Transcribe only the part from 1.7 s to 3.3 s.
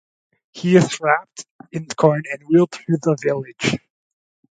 in corn and wheeled through the